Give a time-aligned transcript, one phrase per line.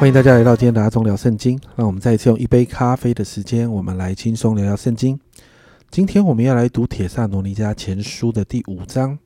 [0.00, 1.60] 欢迎大家来到今天的阿忠聊圣经。
[1.76, 5.20] 让我们再一次用一杯咖啡的时间，我们来轻松聊聊圣经。
[5.90, 9.18] 今天我们要来读《铁萨罗尼迦前书》的第五章。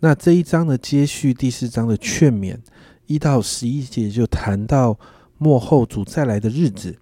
[0.00, 2.58] 那这一章呢，接续第四章的劝勉，
[3.06, 4.98] 一到十一节就谈到
[5.38, 6.98] 末后主再来的日子。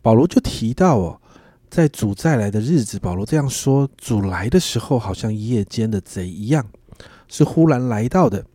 [0.00, 1.20] 保罗就提到哦，
[1.68, 6.66] 在主再来的日子，保罗这样说：主来的时候，好像夜间的贼一样，
[7.28, 8.46] 是忽然来到的。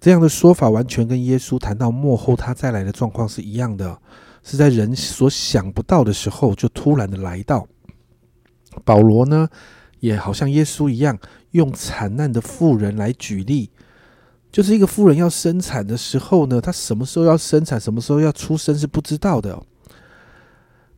[0.00, 3.98] 这样的说法完全跟耶稣谈到幕后他再来的状况是一样的，
[4.44, 7.66] 是在人所想不到的时候就突然的来到。
[8.84, 9.48] 保罗呢，
[9.98, 11.18] 也好像耶稣一样，
[11.50, 13.70] 用惨难的妇人来举例，
[14.52, 19.60] 就是一个妇人要生产的时候呢，她什么时候要生产，什么时候要出生是不知道的。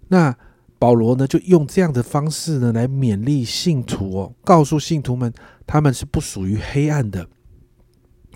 [0.08, 0.36] 那
[0.78, 5.32] 保罗呢，就用这样的方式呢来勉励信徒哦，告诉信徒们，
[5.66, 7.26] 他们是不属于黑暗的。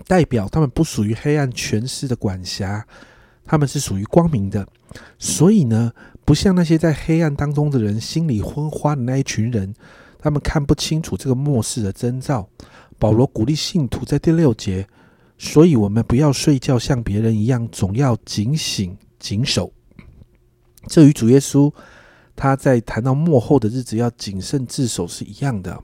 [0.06, 2.86] 代表他们不属于黑暗权势的管辖，
[3.44, 4.66] 他们是属于光明的。
[5.18, 5.92] 所以呢，
[6.24, 9.74] 不像那些在黑暗当中的人心里昏花的那一群人，
[10.18, 12.48] 他们看不清楚这个末世的征兆。
[12.98, 14.86] 保罗鼓励信徒在第六节，
[15.36, 19.72] 所以我们不要睡觉，像别人一样，总要警醒谨守。
[20.86, 21.72] 这与主耶稣
[22.36, 25.82] 他在谈到末后的日子要谨慎自守是一样的。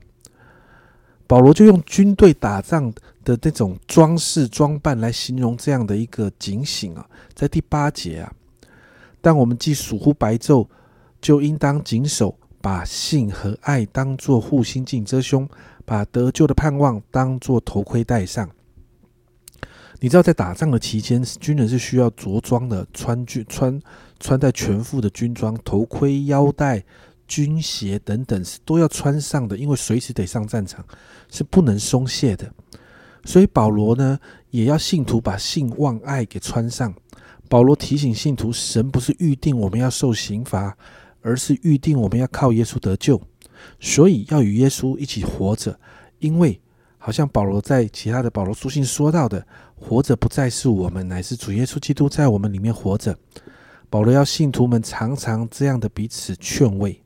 [1.27, 2.93] 保罗就用军队打仗
[3.23, 8.33] 的那种装饰装扮来形容这样的一个警醒啊，在第八节啊，
[9.21, 10.67] 但我们既属乎白昼，
[11.21, 15.47] 就应当谨守，把性和爱当作护心镜遮胸，
[15.85, 18.49] 把得救的盼望当作头盔戴上。
[19.99, 23.79] 你知道，在打仗的期间，军人是需要着装的，穿军穿
[24.19, 26.83] 穿戴全副的军装，头盔、腰带。
[27.27, 30.85] 军鞋等等是都要穿上的，因为随时得上战场，
[31.29, 32.53] 是不能松懈的。
[33.23, 36.93] 所以保罗呢，也要信徒把信望爱给穿上。
[37.47, 40.77] 保罗提醒信徒，神不是预定我们要受刑罚，
[41.21, 43.21] 而是预定我们要靠耶稣得救。
[43.79, 45.79] 所以要与耶稣一起活着，
[46.19, 46.59] 因为
[46.97, 49.45] 好像保罗在其他的保罗书信说到的，
[49.75, 53.15] 活着不再是我们，乃是主耶稣基督在我们里面活着。
[53.89, 57.01] 保罗要信徒们常常这样的彼此劝慰。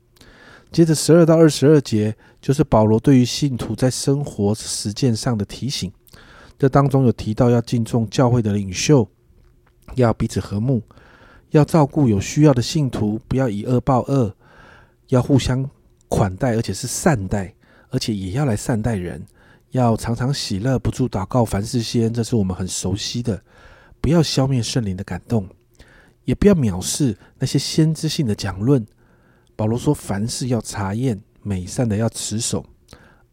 [0.70, 5.92] 接着十二到二十二节，就是保罗对于信徒在生活实践上的提醒。
[6.58, 9.08] 这当中有提到要敬重教会的领袖，
[9.94, 10.82] 要彼此和睦，
[11.50, 14.34] 要照顾有需要的信徒，不要以恶报恶，
[15.08, 15.68] 要互相
[16.08, 17.54] 款待，而且是善待，
[17.90, 19.24] 而且也要来善待人。
[19.72, 23.42] 要常常喜乐，不住祷告，凡事谢恩，这是我们很熟悉的。
[24.00, 25.46] 不要消灭圣灵的感动，
[26.24, 28.86] 也不要藐视那些先知性的讲论。
[29.54, 32.64] 保罗说：“凡事要查验，美善的要持守，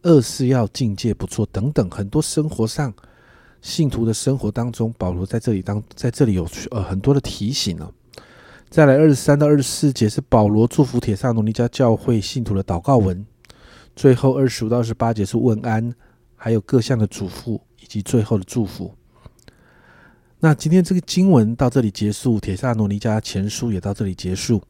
[0.01, 2.93] 恶事要境界不错，等等，很多生活上
[3.63, 7.91] 信徒的生活当中，保罗在这里当在这里有呃很多的提醒哦。
[8.69, 13.25] 再来二十三到二十四节是保罗祝福铁萨罗尼迦教会信徒的祷告文，
[13.95, 15.93] 最后二十五到二十八节是问安，
[16.35, 18.93] 还有各项的嘱咐以及最后的祝福。
[20.41, 24.61] 那今天这个经文到这里结束，铁萨罗尼迦前书也到这里结束。”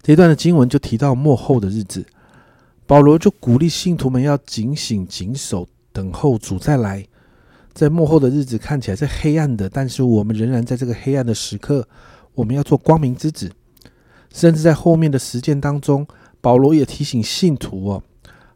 [0.00, 2.06] 这一段的经文就提到末后的日子，
[2.86, 7.06] 保罗就鼓励信徒们要警醒、谨守，等候主再来。
[7.78, 11.86] 在幕后的日子看起来是黑暗的，但是我们仍然在这个黑暗的时刻，
[12.34, 13.52] 我们要做光明之子。
[14.34, 16.04] 甚至在后面的实践当中，
[16.40, 18.02] 保罗也提醒信徒哦，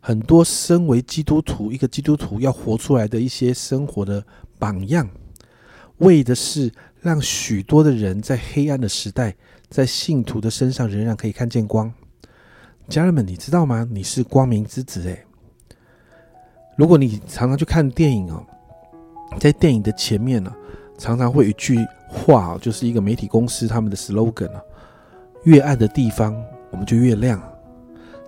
[0.00, 4.26] 很多身为基督徒，一个基督徒要活出来的一些生活的
[4.58, 5.08] 榜样，
[5.98, 9.36] 为的是让许多的人在黑暗的时代。
[9.70, 11.94] 在信徒的身上仍然可以看见光，
[12.88, 13.86] 家人们，你知道吗？
[13.88, 15.24] 你是光明之子诶。
[16.76, 18.44] 如果你常常去看电影哦，
[19.38, 20.52] 在电影的前面呢，
[20.98, 21.78] 常常会有一句
[22.08, 24.60] 话，就是一个媒体公司他们的 slogan 啊：
[25.44, 26.34] 越暗的地方
[26.70, 27.42] 我们就越亮。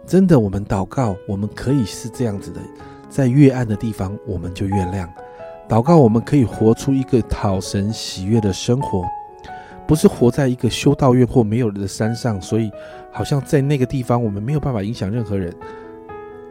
[0.06, 2.60] 真的，我们祷告，我们可以是这样子的，
[3.08, 5.08] 在越暗的地方我们就越亮。
[5.68, 9.04] 祷告，我们可以活出一个讨神喜悦的生活。
[9.86, 12.70] 不是活在一个修道院或没有人的山上，所以
[13.12, 15.54] 好像在那个地方我们没有办法影响任何人。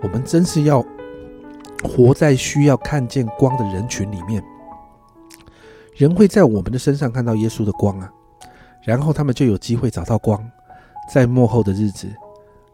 [0.04, 0.86] 我们真是要
[1.83, 4.44] 活在需要看见光的人群里面，
[5.95, 8.12] 人会在我们的身上看到耶稣的光啊，
[8.81, 10.44] 然后他们就有机会找到光，
[11.12, 12.07] 在幕后的日子，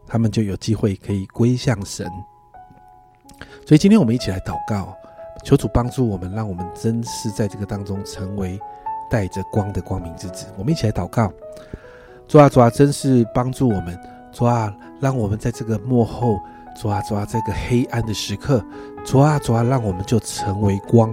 [0.06, 2.06] 他们就有机会可以归向神。
[3.66, 4.94] 所以今天我们一起来祷告，
[5.44, 8.58] 求主帮助我们，让我们真是在这个当中成为。
[9.10, 11.32] 带着光的光明之子，我们一起来祷告。
[12.28, 13.98] 主啊，主啊，真是帮助我们。
[14.30, 16.38] 主啊，让我们在这个幕后，
[16.80, 18.64] 主啊，主啊，这个黑暗的时刻，
[19.04, 21.12] 主啊，主啊，让我们就成为光。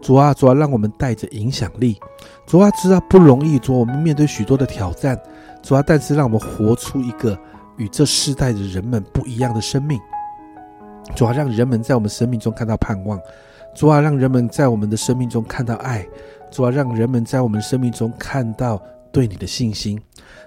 [0.00, 1.98] 主啊，主啊，让我们带着影响力。
[2.46, 5.18] 主啊，知道不容易，主啊，我们面对许多的挑战。
[5.62, 7.38] 主啊，但是让我们活出一个
[7.76, 10.00] 与这世代的人们不一样的生命。
[11.14, 13.18] 主啊，让人们在我们生命中看到盼望。
[13.74, 16.06] 主啊，让人们在我们的生命中看到爱。
[16.50, 18.80] 主啊，让人们在我们生命中看到
[19.12, 20.00] 对你的信心。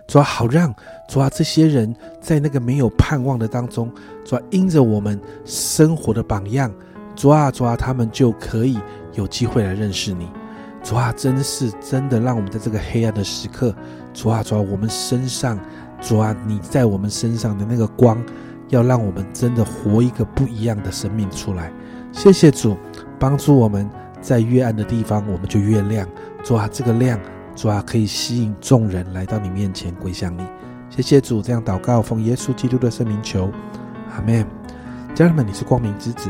[0.07, 0.73] 主啊，好让
[1.07, 3.91] 主啊这些人在那个没有盼望的当中，
[4.25, 6.73] 主啊，因着我们生活的榜样，
[7.15, 8.79] 主啊，主啊，他们就可以
[9.13, 10.29] 有机会来认识你。
[10.83, 13.73] 主啊，真是真的让我们在这个黑暗的时刻，
[14.13, 15.59] 主啊，主啊，我们身上，
[16.01, 18.17] 主啊，你在我们身上的那个光，
[18.69, 21.71] 要让我们真的活一个不一样的生命出来。
[22.11, 22.75] 谢谢主，
[23.19, 23.87] 帮助我们
[24.19, 26.07] 在越暗的地方，我们就越亮。
[26.43, 27.19] 主啊，这个亮，
[27.55, 30.43] 主啊，可以吸引众人来到你面前归向你。
[30.89, 33.51] 谢谢主，这样祷告，奉耶稣基督的圣名求，
[34.15, 34.43] 阿门。
[35.13, 36.29] 家人们，你是光明之子。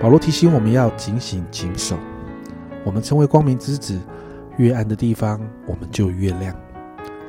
[0.00, 1.96] 保罗提醒我们要警醒谨守。
[2.84, 3.98] 我们成为光明之子，
[4.58, 6.54] 越暗的地方，我们就越亮。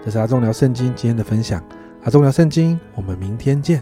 [0.04, 1.64] 这是阿忠聊圣经今天的分享。
[2.04, 3.82] 阿忠聊圣经，我们明天见。